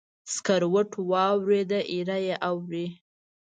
[0.33, 2.87] سکروټو واوریده، ایره یې اوري